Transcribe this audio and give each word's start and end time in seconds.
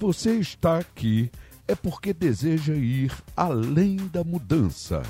Você 0.00 0.36
está 0.36 0.78
aqui, 0.78 1.30
é 1.68 1.74
porque 1.74 2.14
deseja 2.14 2.72
ir 2.72 3.12
além 3.36 3.98
da 4.10 4.24
mudança. 4.24 5.02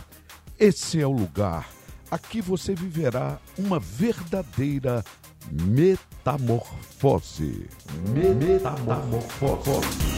Esse 0.58 1.00
é 1.00 1.06
o 1.06 1.12
lugar. 1.12 1.68
Aqui 2.10 2.40
você 2.40 2.74
viverá 2.74 3.38
uma 3.56 3.78
verdadeira 3.78 5.04
metamorfose. 5.48 7.68
Metamorfose. 8.12 10.10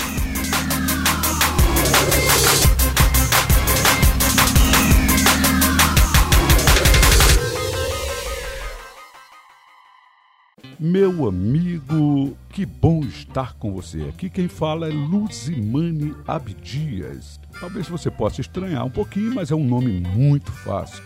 Meu 10.85 11.29
amigo, 11.29 12.37
que 12.51 12.67
bom 12.67 13.05
estar 13.05 13.55
com 13.55 13.73
você. 13.73 14.03
Aqui 14.09 14.29
quem 14.29 14.49
fala 14.49 14.89
é 14.89 14.91
Luzimane 14.91 16.13
Abdias. 16.27 17.39
Talvez 17.61 17.87
você 17.87 18.11
possa 18.11 18.41
estranhar 18.41 18.85
um 18.85 18.91
pouquinho, 18.91 19.33
mas 19.33 19.53
é 19.53 19.55
um 19.55 19.65
nome 19.65 20.01
muito 20.01 20.51
fácil. 20.51 21.01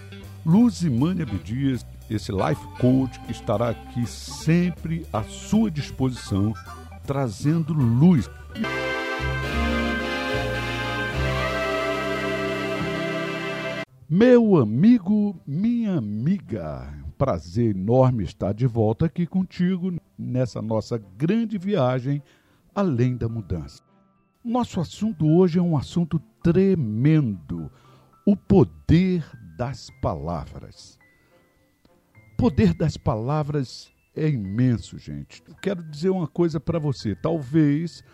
Luzimane 0.46 1.20
Abdias, 1.20 1.84
esse 2.08 2.32
life 2.32 2.66
coach 2.80 3.20
que 3.26 3.32
estará 3.32 3.68
aqui 3.68 4.06
sempre 4.06 5.04
à 5.12 5.22
sua 5.24 5.70
disposição, 5.70 6.54
trazendo 7.06 7.74
luz. 7.74 8.30
Meu 14.08 14.56
amigo, 14.56 15.34
minha 15.44 15.94
amiga, 15.94 16.94
prazer 17.18 17.74
enorme 17.74 18.22
estar 18.22 18.54
de 18.54 18.64
volta 18.64 19.06
aqui 19.06 19.26
contigo 19.26 19.92
nessa 20.16 20.62
nossa 20.62 20.96
grande 20.96 21.58
viagem 21.58 22.22
além 22.72 23.16
da 23.16 23.28
mudança. 23.28 23.82
Nosso 24.44 24.78
assunto 24.78 25.26
hoje 25.26 25.58
é 25.58 25.62
um 25.62 25.76
assunto 25.76 26.20
tremendo: 26.40 27.68
o 28.24 28.36
poder 28.36 29.28
das 29.58 29.90
palavras. 30.00 30.96
Poder 32.38 32.74
das 32.74 32.96
palavras 32.96 33.90
é 34.14 34.28
imenso, 34.28 34.98
gente. 34.98 35.42
Quero 35.60 35.82
dizer 35.82 36.10
uma 36.10 36.28
coisa 36.28 36.60
para 36.60 36.78
você. 36.78 37.16
Talvez 37.16 38.04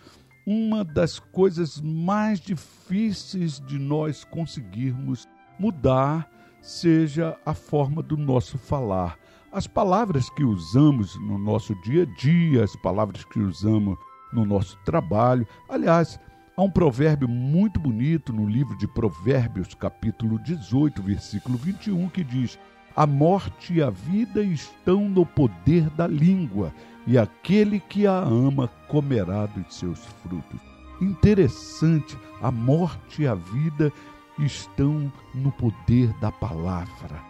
uma 0.47 0.83
das 0.83 1.19
coisas 1.19 1.79
mais 1.83 2.41
difíceis 2.41 3.61
de 3.61 3.79
nós 3.79 4.25
conseguirmos 4.25 5.29
mudar 5.62 6.28
seja 6.60 7.36
a 7.46 7.55
forma 7.55 8.02
do 8.02 8.16
nosso 8.16 8.58
falar. 8.58 9.16
As 9.52 9.64
palavras 9.68 10.28
que 10.30 10.42
usamos 10.42 11.14
no 11.20 11.38
nosso 11.38 11.72
dia 11.82 12.02
a 12.02 12.16
dia, 12.20 12.64
as 12.64 12.74
palavras 12.74 13.24
que 13.24 13.38
usamos 13.38 13.96
no 14.33 14.44
nosso 14.44 14.77
trabalho. 14.84 15.46
Aliás, 15.68 16.18
há 16.56 16.62
um 16.62 16.70
provérbio 16.70 17.28
muito 17.28 17.78
bonito 17.78 18.33
no 18.33 18.48
livro 18.48 18.77
de 18.77 18.88
Provérbios, 18.88 19.72
capítulo 19.74 20.36
18, 20.40 21.00
versículo 21.00 21.56
21, 21.56 22.08
que 22.08 22.24
diz: 22.24 22.58
A 22.96 23.06
morte 23.06 23.74
e 23.74 23.83
a 23.83 23.90
vida 23.90 24.42
estão 24.42 25.08
no 25.08 25.24
poder 25.24 25.88
da 25.90 26.08
língua, 26.08 26.74
e 27.06 27.16
aquele 27.16 27.78
que 27.78 28.05
a 28.05 28.18
ama 28.18 28.66
comerá 28.88 29.46
dos 29.46 29.77
seus 29.77 30.00
frutos. 30.24 30.60
Interessante, 31.00 32.16
a 32.40 32.50
morte 32.50 33.22
e 33.22 33.28
a 33.28 33.34
vida 33.34 33.92
estão 34.38 35.12
no 35.34 35.52
poder 35.52 36.12
da 36.20 36.30
palavra. 36.30 37.20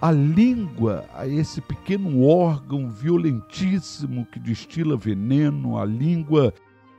A 0.00 0.12
língua, 0.12 1.04
esse 1.26 1.60
pequeno 1.60 2.24
órgão 2.24 2.88
violentíssimo 2.88 4.26
que 4.26 4.38
destila 4.38 4.96
veneno, 4.96 5.76
a 5.76 5.84
língua 5.84 6.54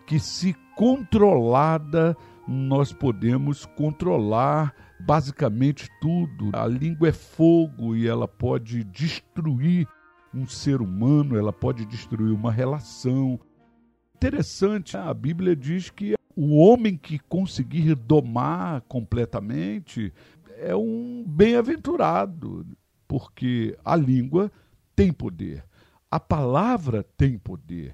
que, 0.05 0.19
se 0.19 0.53
controlada, 0.75 2.15
nós 2.45 2.91
podemos 2.91 3.65
controlar 3.65 4.73
basicamente 4.99 5.89
tudo. 6.01 6.49
A 6.51 6.65
língua 6.65 7.07
é 7.07 7.13
fogo 7.13 7.95
e 7.95 8.05
ela 8.05 8.27
pode 8.27 8.83
destruir 8.83 9.87
um 10.33 10.45
ser 10.45 10.81
humano, 10.81 11.37
ela 11.37 11.53
pode 11.53 11.85
destruir 11.85 12.33
uma 12.33 12.51
relação. 12.51 13.39
Interessante, 14.15 14.97
a 14.97 15.13
Bíblia 15.13 15.55
diz 15.55 15.89
que 15.89 16.18
o 16.41 16.55
homem 16.55 16.95
que 16.95 17.19
conseguir 17.19 17.95
domar 17.95 18.79
completamente 18.87 20.13
é 20.57 20.73
um 20.73 21.21
bem-aventurado, 21.27 22.65
porque 23.05 23.77
a 23.83 23.93
língua 23.93 24.49
tem 24.95 25.11
poder, 25.11 25.65
a 26.09 26.17
palavra 26.17 27.03
tem 27.17 27.37
poder. 27.37 27.93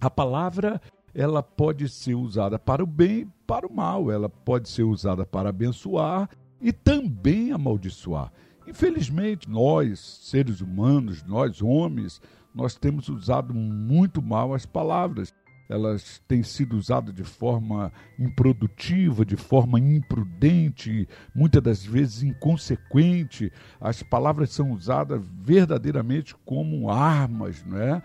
A 0.00 0.08
palavra 0.08 0.80
ela 1.12 1.42
pode 1.42 1.88
ser 1.88 2.14
usada 2.14 2.56
para 2.56 2.84
o 2.84 2.86
bem 2.86 3.22
e 3.22 3.28
para 3.48 3.66
o 3.66 3.74
mal, 3.74 4.12
ela 4.12 4.28
pode 4.28 4.68
ser 4.68 4.84
usada 4.84 5.26
para 5.26 5.48
abençoar 5.48 6.30
e 6.60 6.72
também 6.72 7.50
amaldiçoar. 7.50 8.32
Infelizmente, 8.64 9.50
nós, 9.50 9.98
seres 9.98 10.60
humanos, 10.60 11.24
nós 11.24 11.60
homens, 11.60 12.20
nós 12.54 12.76
temos 12.76 13.08
usado 13.08 13.52
muito 13.52 14.22
mal 14.22 14.54
as 14.54 14.64
palavras 14.64 15.34
elas 15.68 16.22
têm 16.28 16.42
sido 16.42 16.76
usadas 16.76 17.14
de 17.14 17.24
forma 17.24 17.92
improdutiva, 18.18 19.24
de 19.24 19.36
forma 19.36 19.80
imprudente, 19.80 21.08
muitas 21.34 21.62
das 21.62 21.84
vezes 21.84 22.22
inconsequente. 22.22 23.52
As 23.80 24.02
palavras 24.02 24.50
são 24.50 24.70
usadas 24.70 25.20
verdadeiramente 25.42 26.34
como 26.44 26.90
armas, 26.90 27.64
não 27.64 27.78
é? 27.80 28.02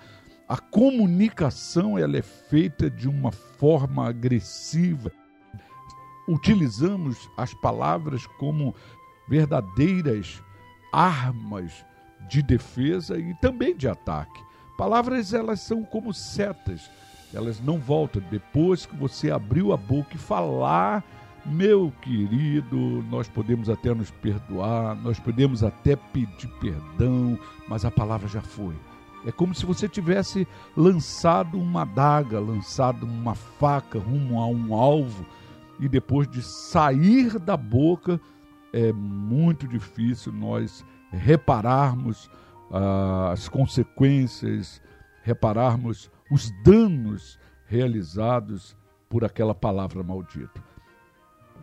A 0.47 0.57
comunicação 0.57 1.97
ela 1.97 2.17
é 2.17 2.21
feita 2.21 2.89
de 2.89 3.07
uma 3.07 3.31
forma 3.31 4.07
agressiva. 4.09 5.11
Utilizamos 6.27 7.29
as 7.37 7.53
palavras 7.53 8.25
como 8.37 8.75
verdadeiras 9.29 10.41
armas 10.91 11.85
de 12.27 12.41
defesa 12.41 13.17
e 13.17 13.33
também 13.35 13.75
de 13.75 13.87
ataque. 13.87 14.43
Palavras 14.77 15.33
elas 15.33 15.61
são 15.61 15.83
como 15.83 16.13
setas 16.13 16.89
elas 17.33 17.59
não 17.59 17.77
voltam. 17.77 18.21
Depois 18.29 18.85
que 18.85 18.95
você 18.95 19.31
abriu 19.31 19.71
a 19.73 19.77
boca 19.77 20.15
e 20.15 20.17
falar, 20.17 21.03
meu 21.45 21.91
querido, 22.01 22.77
nós 23.09 23.27
podemos 23.27 23.69
até 23.69 23.93
nos 23.93 24.11
perdoar, 24.11 24.95
nós 24.95 25.19
podemos 25.19 25.63
até 25.63 25.95
pedir 25.95 26.47
perdão, 26.59 27.37
mas 27.67 27.83
a 27.85 27.91
palavra 27.91 28.27
já 28.27 28.41
foi. 28.41 28.75
É 29.25 29.31
como 29.31 29.53
se 29.53 29.65
você 29.65 29.87
tivesse 29.87 30.47
lançado 30.75 31.59
uma 31.59 31.83
adaga, 31.83 32.39
lançado 32.39 33.05
uma 33.05 33.35
faca 33.35 33.99
rumo 33.99 34.39
a 34.39 34.47
um 34.47 34.73
alvo, 34.73 35.25
e 35.79 35.87
depois 35.87 36.27
de 36.27 36.41
sair 36.41 37.39
da 37.39 37.57
boca, 37.57 38.19
é 38.71 38.91
muito 38.93 39.67
difícil 39.67 40.31
nós 40.31 40.85
repararmos 41.11 42.29
ah, 42.71 43.31
as 43.31 43.49
consequências, 43.49 44.81
repararmos 45.23 46.09
os 46.31 46.49
danos 46.63 47.37
realizados 47.65 48.75
por 49.09 49.25
aquela 49.25 49.53
palavra 49.53 50.01
maldita. 50.01 50.63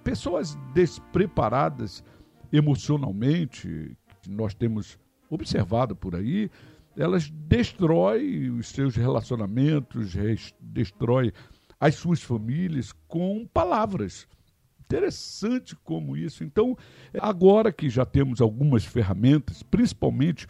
Pessoas 0.04 0.56
despreparadas 0.74 2.04
emocionalmente, 2.52 3.96
que 4.22 4.30
nós 4.30 4.54
temos 4.54 4.98
observado 5.30 5.96
por 5.96 6.14
aí, 6.14 6.50
elas 6.96 7.30
destroem 7.30 8.50
os 8.50 8.68
seus 8.68 8.94
relacionamentos, 8.94 10.14
destroem 10.60 11.32
as 11.80 11.94
suas 11.94 12.22
famílias 12.22 12.92
com 13.06 13.46
palavras. 13.46 14.26
Interessante 14.80 15.76
como 15.76 16.16
isso. 16.16 16.42
Então, 16.42 16.76
agora 17.20 17.72
que 17.72 17.88
já 17.88 18.04
temos 18.04 18.40
algumas 18.40 18.84
ferramentas, 18.84 19.62
principalmente 19.62 20.46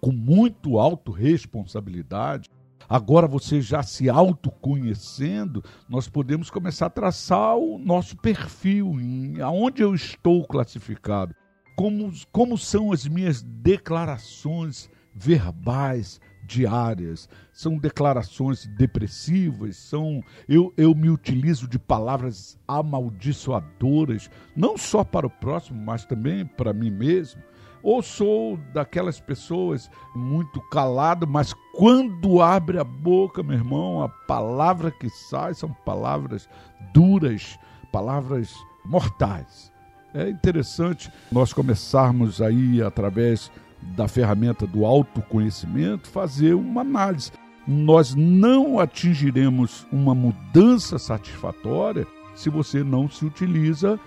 com 0.00 0.12
muito 0.12 0.78
autorresponsabilidade, 0.78 2.48
Agora 2.88 3.26
você 3.26 3.60
já 3.60 3.82
se 3.82 4.08
autoconhecendo, 4.08 5.62
nós 5.88 6.08
podemos 6.08 6.50
começar 6.50 6.86
a 6.86 6.90
traçar 6.90 7.56
o 7.56 7.78
nosso 7.78 8.16
perfil, 8.16 8.98
em, 8.98 9.40
aonde 9.42 9.82
eu 9.82 9.94
estou 9.94 10.46
classificado, 10.46 11.34
como, 11.76 12.10
como 12.32 12.56
são 12.56 12.90
as 12.90 13.06
minhas 13.06 13.42
declarações 13.42 14.88
verbais 15.14 16.18
diárias, 16.48 17.28
são 17.52 17.76
declarações 17.76 18.66
depressivas, 18.78 19.76
são 19.76 20.22
eu, 20.48 20.72
eu 20.76 20.94
me 20.94 21.10
utilizo 21.10 21.68
de 21.68 21.78
palavras 21.78 22.58
amaldiçoadoras, 22.66 24.30
não 24.56 24.78
só 24.78 25.04
para 25.04 25.26
o 25.26 25.30
próximo, 25.30 25.78
mas 25.84 26.06
também 26.06 26.46
para 26.46 26.72
mim 26.72 26.90
mesmo. 26.90 27.42
Ou 27.82 28.02
sou 28.02 28.56
daquelas 28.72 29.20
pessoas 29.20 29.88
muito 30.14 30.60
calado, 30.68 31.26
mas 31.28 31.54
quando 31.78 32.42
abre 32.42 32.76
a 32.76 32.82
boca, 32.82 33.40
meu 33.40 33.56
irmão, 33.56 34.02
a 34.02 34.08
palavra 34.08 34.90
que 34.90 35.08
sai 35.08 35.54
são 35.54 35.70
palavras 35.84 36.48
duras, 36.92 37.56
palavras 37.92 38.52
mortais. 38.84 39.72
É 40.12 40.28
interessante 40.28 41.08
nós 41.30 41.52
começarmos 41.52 42.42
aí 42.42 42.82
através 42.82 43.48
da 43.80 44.08
ferramenta 44.08 44.66
do 44.66 44.84
autoconhecimento 44.84 46.08
fazer 46.08 46.54
uma 46.54 46.80
análise. 46.80 47.30
nós 47.64 48.12
não 48.12 48.80
atingiremos 48.80 49.86
uma 49.92 50.16
mudança 50.16 50.98
satisfatória 50.98 52.08
se 52.34 52.50
você 52.50 52.82
não 52.82 53.08
se 53.08 53.24
utiliza 53.24 54.00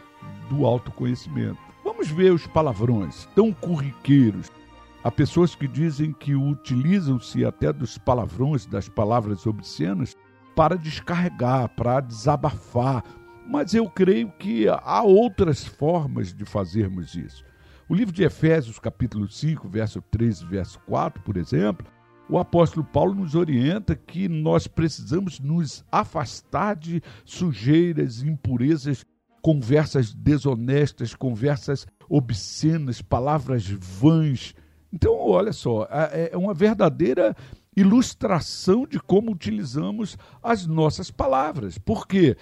do 0.49 0.65
autoconhecimento. 0.65 1.59
Vamos 1.85 2.09
ver 2.09 2.33
os 2.33 2.45
palavrões 2.47 3.29
tão 3.33 3.53
corriqueiros. 3.53 4.51
Há 5.03 5.09
pessoas 5.09 5.55
que 5.55 5.67
dizem 5.67 6.13
que 6.13 6.35
utilizam-se 6.35 7.43
até 7.43 7.73
dos 7.73 7.97
palavrões, 7.97 8.67
das 8.67 8.87
palavras 8.87 9.47
obscenas, 9.47 10.15
para 10.55 10.77
descarregar, 10.77 11.69
para 11.69 12.01
desabafar. 12.01 13.03
Mas 13.49 13.73
eu 13.73 13.89
creio 13.89 14.31
que 14.33 14.67
há 14.69 15.01
outras 15.01 15.65
formas 15.65 16.31
de 16.31 16.45
fazermos 16.45 17.15
isso. 17.15 17.43
O 17.89 17.95
livro 17.95 18.13
de 18.13 18.23
Efésios, 18.23 18.77
capítulo 18.77 19.27
5, 19.27 19.67
verso 19.67 20.03
13 20.03 20.45
verso 20.45 20.79
4, 20.85 21.23
por 21.23 21.35
exemplo, 21.35 21.87
o 22.29 22.37
apóstolo 22.37 22.85
Paulo 22.85 23.15
nos 23.15 23.33
orienta 23.33 23.95
que 23.95 24.29
nós 24.29 24.67
precisamos 24.67 25.39
nos 25.39 25.83
afastar 25.91 26.75
de 26.75 27.01
sujeiras, 27.25 28.21
impurezas, 28.21 29.03
conversas 29.41 30.13
desonestas, 30.13 31.15
conversas 31.15 31.87
obscenas, 32.07 33.01
palavras 33.01 33.67
vãs. 33.67 34.53
Então, 34.93 35.17
olha 35.17 35.53
só, 35.53 35.87
é 36.11 36.35
uma 36.35 36.53
verdadeira 36.53 37.33
ilustração 37.75 38.85
de 38.85 38.99
como 38.99 39.31
utilizamos 39.31 40.15
as 40.43 40.67
nossas 40.67 41.09
palavras. 41.09 41.77
Por 41.77 42.05
quê? 42.07 42.35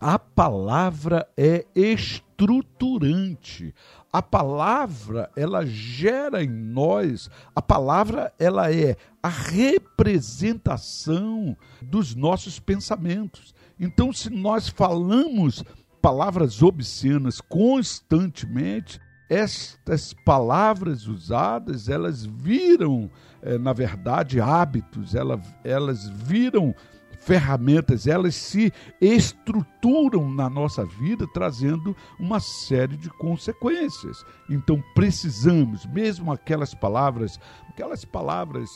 A 0.00 0.18
palavra 0.18 1.28
é 1.36 1.66
estruturante. 1.74 3.74
A 4.12 4.22
palavra, 4.22 5.30
ela 5.36 5.66
gera 5.66 6.42
em 6.42 6.48
nós, 6.48 7.28
a 7.54 7.60
palavra 7.60 8.32
ela 8.38 8.72
é 8.72 8.96
a 9.22 9.28
representação 9.28 11.54
dos 11.82 12.14
nossos 12.14 12.58
pensamentos. 12.58 13.54
Então, 13.78 14.10
se 14.12 14.30
nós 14.30 14.68
falamos 14.68 15.62
palavras 16.00 16.62
obscenas 16.62 17.40
constantemente, 17.40 19.00
estas 19.28 20.12
palavras 20.12 21.06
usadas, 21.06 21.88
elas 21.88 22.24
viram, 22.24 23.10
eh, 23.42 23.58
na 23.58 23.72
verdade, 23.72 24.40
hábitos, 24.40 25.14
elas, 25.14 25.40
elas 25.64 26.08
viram 26.08 26.74
ferramentas, 27.18 28.06
elas 28.06 28.36
se 28.36 28.72
estruturam 29.00 30.30
na 30.30 30.48
nossa 30.48 30.84
vida, 30.84 31.26
trazendo 31.34 31.96
uma 32.20 32.38
série 32.38 32.96
de 32.96 33.10
consequências. 33.10 34.24
Então 34.48 34.82
precisamos, 34.94 35.84
mesmo 35.86 36.32
aquelas 36.32 36.72
palavras, 36.72 37.40
aquelas 37.68 38.04
palavras 38.04 38.70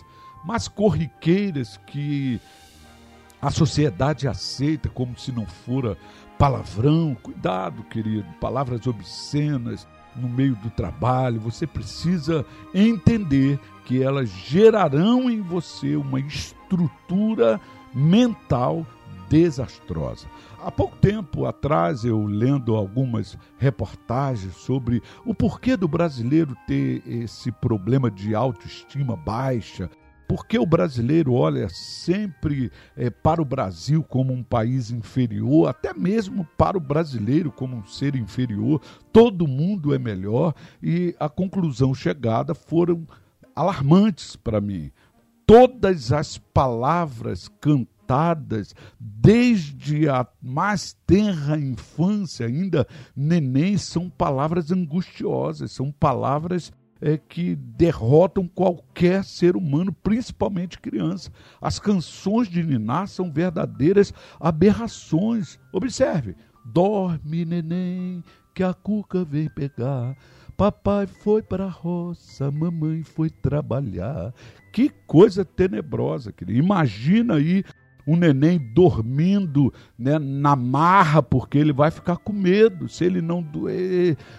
mais 0.44 0.66
corriqueiras 0.66 1.76
que 1.86 2.40
a 3.40 3.50
sociedade 3.50 4.26
aceita 4.26 4.88
como 4.88 5.16
se 5.16 5.30
não 5.30 5.46
fora 5.46 5.96
palavrão, 6.36 7.16
cuidado, 7.22 7.84
querido, 7.84 8.26
palavras 8.40 8.86
obscenas 8.86 9.86
no 10.16 10.28
meio 10.28 10.54
do 10.56 10.70
trabalho, 10.70 11.40
você 11.40 11.66
precisa 11.66 12.44
entender 12.74 13.58
que 13.84 14.02
elas 14.02 14.28
gerarão 14.28 15.30
em 15.30 15.40
você 15.40 15.96
uma 15.96 16.20
estrutura 16.20 17.60
mental 17.94 18.86
desastrosa. 19.28 20.26
Há 20.62 20.70
pouco 20.70 20.96
tempo 20.96 21.46
atrás, 21.46 22.04
eu 22.04 22.26
lendo 22.26 22.74
algumas 22.74 23.38
reportagens 23.56 24.54
sobre 24.56 25.02
o 25.24 25.34
porquê 25.34 25.76
do 25.76 25.88
brasileiro 25.88 26.54
ter 26.66 27.02
esse 27.06 27.50
problema 27.50 28.10
de 28.10 28.34
autoestima 28.34 29.16
baixa, 29.16 29.88
porque 30.30 30.56
o 30.60 30.64
brasileiro 30.64 31.32
olha 31.32 31.68
sempre 31.68 32.70
é, 32.96 33.10
para 33.10 33.42
o 33.42 33.44
Brasil 33.44 34.00
como 34.04 34.32
um 34.32 34.44
país 34.44 34.92
inferior, 34.92 35.68
até 35.68 35.92
mesmo 35.92 36.46
para 36.56 36.78
o 36.78 36.80
brasileiro 36.80 37.50
como 37.50 37.78
um 37.78 37.84
ser 37.84 38.14
inferior, 38.14 38.80
todo 39.12 39.48
mundo 39.48 39.92
é 39.92 39.98
melhor, 39.98 40.54
e 40.80 41.16
a 41.18 41.28
conclusão 41.28 41.92
chegada 41.92 42.54
foram 42.54 43.08
alarmantes 43.56 44.36
para 44.36 44.60
mim. 44.60 44.92
Todas 45.44 46.12
as 46.12 46.38
palavras 46.38 47.48
cantadas 47.60 48.72
desde 49.00 50.08
a 50.08 50.24
mais 50.40 50.96
tenra 51.04 51.58
infância, 51.58 52.46
ainda 52.46 52.86
neném, 53.16 53.76
são 53.76 54.08
palavras 54.08 54.70
angustiosas, 54.70 55.72
são 55.72 55.90
palavras 55.90 56.70
é, 57.00 57.16
que 57.16 57.54
derrotam 57.54 58.46
qualquer 58.46 59.24
ser 59.24 59.56
humano, 59.56 59.92
principalmente 59.92 60.78
criança. 60.78 61.30
As 61.60 61.78
canções 61.78 62.48
de 62.48 62.62
Niná 62.62 63.06
são 63.06 63.32
verdadeiras 63.32 64.12
aberrações. 64.38 65.58
Observe: 65.72 66.36
dorme, 66.64 67.44
neném, 67.44 68.22
que 68.54 68.62
a 68.62 68.74
cuca 68.74 69.24
vem 69.24 69.48
pegar. 69.48 70.16
Papai 70.56 71.06
foi 71.06 71.40
para 71.40 71.64
a 71.64 71.70
roça, 71.70 72.50
mamãe 72.50 73.02
foi 73.02 73.30
trabalhar. 73.30 74.34
Que 74.72 74.90
coisa 75.06 75.42
tenebrosa, 75.42 76.32
querido. 76.32 76.58
Imagina 76.58 77.36
aí 77.36 77.64
um 78.06 78.16
neném 78.16 78.58
dormindo 78.58 79.72
né, 79.98 80.18
na 80.18 80.56
marra, 80.56 81.22
porque 81.22 81.58
ele 81.58 81.72
vai 81.72 81.90
ficar 81.90 82.16
com 82.16 82.32
medo. 82.32 82.88
Se 82.88 83.04
ele 83.04 83.20
não, 83.20 83.44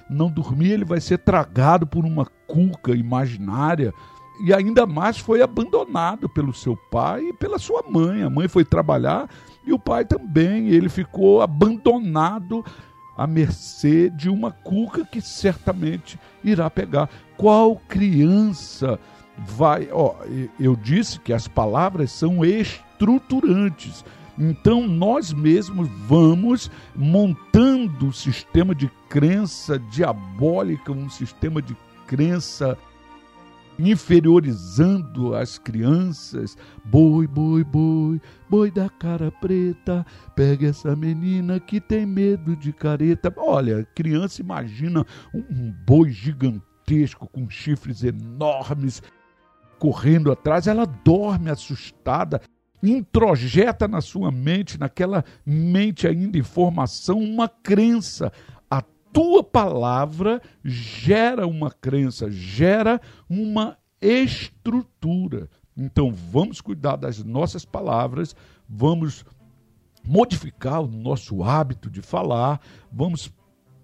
não 0.09 0.29
dormir, 0.29 0.71
ele 0.71 0.85
vai 0.85 0.99
ser 0.99 1.19
tragado 1.19 1.85
por 1.85 2.05
uma 2.05 2.25
cuca 2.47 2.91
imaginária. 2.91 3.93
E 4.43 4.53
ainda 4.53 4.85
mais 4.85 5.17
foi 5.17 5.41
abandonado 5.41 6.27
pelo 6.27 6.53
seu 6.53 6.75
pai 6.89 7.21
e 7.29 7.33
pela 7.33 7.59
sua 7.59 7.83
mãe. 7.87 8.23
A 8.23 8.29
mãe 8.29 8.47
foi 8.47 8.65
trabalhar 8.65 9.29
e 9.65 9.71
o 9.71 9.79
pai 9.79 10.03
também. 10.03 10.69
Ele 10.69 10.89
ficou 10.89 11.41
abandonado 11.41 12.65
à 13.15 13.27
mercê 13.27 14.09
de 14.09 14.29
uma 14.29 14.51
cuca 14.51 15.05
que 15.05 15.21
certamente 15.21 16.19
irá 16.43 16.69
pegar. 16.69 17.09
Qual 17.37 17.75
criança 17.87 18.99
vai. 19.37 19.89
Ó, 19.91 20.15
eu 20.59 20.75
disse 20.75 21.19
que 21.19 21.33
as 21.33 21.47
palavras 21.47 22.11
são 22.11 22.43
estruturantes. 22.45 24.03
Então 24.37 24.87
nós 24.87 25.33
mesmos 25.33 25.87
vamos 26.07 26.71
montando 26.95 28.07
um 28.07 28.11
sistema 28.11 28.73
de 28.73 28.89
crença 29.09 29.77
diabólica, 29.77 30.91
um 30.91 31.09
sistema 31.09 31.61
de 31.61 31.75
crença 32.07 32.77
inferiorizando 33.77 35.35
as 35.35 35.57
crianças. 35.57 36.57
Boi, 36.85 37.27
boi, 37.27 37.63
boi, 37.63 38.21
boi 38.49 38.71
da 38.71 38.89
cara 38.89 39.31
preta, 39.31 40.05
pega 40.35 40.67
essa 40.67 40.95
menina 40.95 41.59
que 41.59 41.79
tem 41.79 42.05
medo 42.05 42.55
de 42.55 42.71
careta. 42.71 43.33
Olha, 43.37 43.87
criança 43.95 44.41
imagina 44.41 45.05
um 45.33 45.71
boi 45.85 46.11
gigantesco 46.11 47.27
com 47.27 47.49
chifres 47.49 48.03
enormes 48.03 49.01
correndo 49.81 50.31
atrás, 50.31 50.67
ela 50.67 50.85
dorme 50.85 51.49
assustada, 51.49 52.39
introjeta 52.83 53.87
na 53.87 53.99
sua 53.99 54.31
mente, 54.31 54.79
naquela 54.79 55.25
mente 55.43 56.07
ainda 56.07 56.37
em 56.37 56.43
formação, 56.43 57.17
uma 57.17 57.49
crença 57.49 58.31
tua 59.11 59.43
palavra 59.43 60.41
gera 60.63 61.45
uma 61.45 61.71
crença, 61.71 62.29
gera 62.29 62.99
uma 63.29 63.77
estrutura. 64.01 65.49
Então 65.75 66.11
vamos 66.11 66.61
cuidar 66.61 66.95
das 66.95 67.23
nossas 67.23 67.65
palavras, 67.65 68.35
vamos 68.67 69.25
modificar 70.03 70.81
o 70.81 70.87
nosso 70.87 71.43
hábito 71.43 71.89
de 71.89 72.01
falar, 72.01 72.59
vamos 72.91 73.31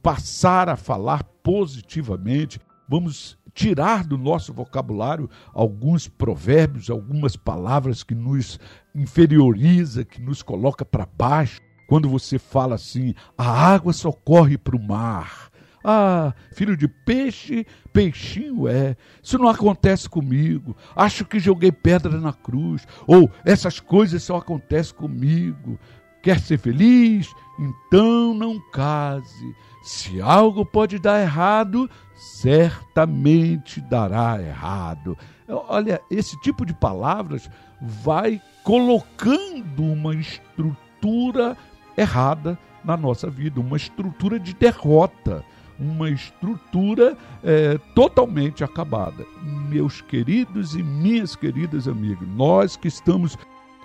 passar 0.01 0.69
a 0.69 0.75
falar 0.75 1.23
positivamente, 1.43 2.59
vamos 2.87 3.37
tirar 3.57 4.05
do 4.05 4.19
nosso 4.19 4.53
vocabulário 4.53 5.27
alguns 5.51 6.07
provérbios, 6.07 6.91
algumas 6.91 7.35
palavras 7.35 8.03
que 8.03 8.13
nos 8.13 8.59
inferioriza, 8.93 10.05
que 10.05 10.21
nos 10.21 10.43
coloca 10.43 10.85
para 10.85 11.07
baixo 11.07 11.59
quando 11.87 12.07
você 12.07 12.37
fala 12.37 12.75
assim, 12.75 13.15
a 13.35 13.49
água 13.49 13.93
só 13.93 14.11
corre 14.11 14.59
para 14.59 14.75
o 14.75 14.81
mar. 14.81 15.49
Ah, 15.83 16.35
filho 16.51 16.77
de 16.77 16.87
peixe, 16.87 17.65
peixinho 17.93 18.67
é. 18.67 18.95
Isso 19.23 19.39
não 19.39 19.47
acontece 19.47 20.07
comigo. 20.07 20.75
Acho 20.95 21.25
que 21.25 21.39
joguei 21.39 21.71
pedra 21.71 22.19
na 22.19 22.33
cruz. 22.33 22.85
Ou 23.07 23.31
essas 23.45 23.79
coisas 23.79 24.21
só 24.21 24.35
acontecem 24.35 24.93
comigo. 24.93 25.79
Quer 26.21 26.39
ser 26.39 26.57
feliz? 26.57 27.33
Então 27.59 28.33
não 28.33 28.59
case. 28.71 29.55
Se 29.83 30.19
algo 30.21 30.65
pode 30.65 30.99
dar 30.99 31.21
errado, 31.21 31.89
certamente 32.15 33.79
dará 33.79 34.41
errado. 34.41 35.17
Olha, 35.47 36.01
esse 36.11 36.39
tipo 36.41 36.65
de 36.65 36.73
palavras 36.73 37.49
vai 37.81 38.41
colocando 38.63 39.83
uma 39.83 40.13
estrutura 40.13 41.55
errada 41.97 42.59
na 42.83 42.97
nossa 42.97 43.29
vida, 43.29 43.59
uma 43.59 43.77
estrutura 43.77 44.39
de 44.39 44.53
derrota, 44.53 45.43
uma 45.79 46.09
estrutura 46.09 47.17
é, 47.43 47.77
totalmente 47.95 48.63
acabada. 48.63 49.25
Meus 49.69 50.01
queridos 50.01 50.75
e 50.75 50.83
minhas 50.83 51.35
queridas 51.35 51.87
amigas, 51.87 52.27
nós 52.27 52.75
que 52.75 52.87
estamos 52.87 53.37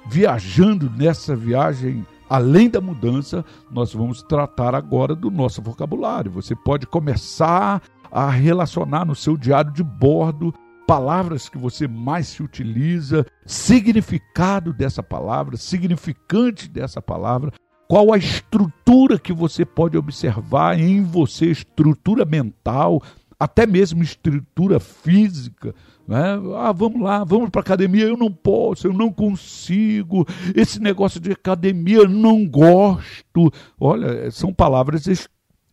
viajando 0.06 0.90
nessa 0.90 1.36
viagem 1.36 2.04
além 2.32 2.70
da 2.70 2.80
mudança, 2.80 3.44
nós 3.70 3.92
vamos 3.92 4.22
tratar 4.22 4.74
agora 4.74 5.14
do 5.14 5.30
nosso 5.30 5.60
vocabulário. 5.60 6.32
Você 6.32 6.56
pode 6.56 6.86
começar 6.86 7.82
a 8.10 8.30
relacionar 8.30 9.04
no 9.04 9.14
seu 9.14 9.36
diário 9.36 9.70
de 9.70 9.82
bordo 9.82 10.54
palavras 10.86 11.50
que 11.50 11.58
você 11.58 11.86
mais 11.86 12.28
se 12.28 12.42
utiliza, 12.42 13.26
significado 13.44 14.72
dessa 14.72 15.02
palavra, 15.02 15.58
significante 15.58 16.70
dessa 16.70 17.02
palavra, 17.02 17.52
qual 17.86 18.14
a 18.14 18.16
estrutura 18.16 19.18
que 19.18 19.32
você 19.34 19.66
pode 19.66 19.98
observar 19.98 20.80
em 20.80 21.02
você, 21.02 21.50
estrutura 21.50 22.24
mental, 22.24 23.02
até 23.42 23.66
mesmo 23.66 24.04
estrutura 24.04 24.78
física. 24.78 25.74
Né? 26.06 26.18
Ah, 26.56 26.70
vamos 26.70 27.02
lá, 27.02 27.24
vamos 27.24 27.50
para 27.50 27.60
academia. 27.60 28.04
Eu 28.04 28.16
não 28.16 28.30
posso, 28.30 28.86
eu 28.86 28.92
não 28.92 29.12
consigo. 29.12 30.24
Esse 30.54 30.80
negócio 30.80 31.20
de 31.20 31.32
academia, 31.32 31.98
eu 31.98 32.08
não 32.08 32.46
gosto. 32.46 33.52
Olha, 33.80 34.30
são 34.30 34.54
palavras 34.54 35.08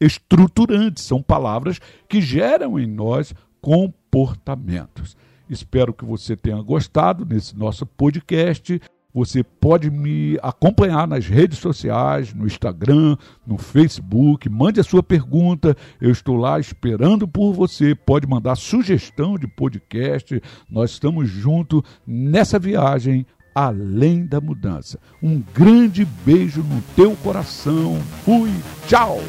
estruturantes, 0.02 1.04
são 1.04 1.22
palavras 1.22 1.80
que 2.08 2.20
geram 2.20 2.80
em 2.80 2.88
nós 2.88 3.36
comportamentos. 3.62 5.16
Espero 5.48 5.94
que 5.94 6.06
você 6.06 6.36
tenha 6.36 6.60
gostado 6.64 7.24
nesse 7.24 7.56
nosso 7.56 7.86
podcast. 7.86 8.82
Você 9.14 9.44
pode 9.44 9.90
me 9.90 10.38
acompanhar 10.42 11.08
nas 11.08 11.26
redes 11.26 11.58
sociais, 11.58 12.34
no 12.34 12.46
Instagram, 12.46 13.18
no 13.46 13.58
Facebook. 13.58 14.48
Mande 14.48 14.80
a 14.80 14.84
sua 14.84 15.02
pergunta. 15.02 15.76
Eu 16.00 16.12
estou 16.12 16.38
lá 16.38 16.60
esperando 16.60 17.28
por 17.28 17.54
você. 17.54 17.96
Pode 17.96 18.28
mandar 18.28 18.56
sugestão 18.56 19.38
de 19.38 19.48
podcast. 19.48 20.42
Nós 20.70 20.92
estamos 20.92 21.28
juntos 21.28 21.82
nessa 22.06 22.60
viagem 22.60 23.26
além 23.54 24.26
da 24.26 24.40
mudança. 24.40 25.00
Um 25.22 25.44
grande 25.54 26.06
beijo 26.24 26.62
no 26.62 26.82
teu 26.96 27.16
coração. 27.18 28.00
Fui, 28.24 28.52
tchau! 28.88 29.20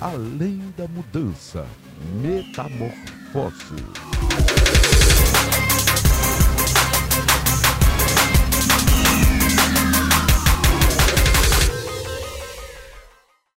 Além 0.00 0.60
da 0.76 0.86
mudança, 0.86 1.66
metamorfose. 2.22 3.74